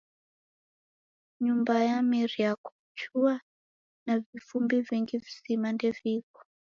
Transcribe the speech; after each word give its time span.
Nyumba 1.43 1.75
yameria 1.83 2.55
kuchua 2.55 3.41
na 4.07 4.19
vifumbi 4.19 4.81
vingi 4.81 5.17
vizima 5.17 5.71
ndeviko. 5.71 6.41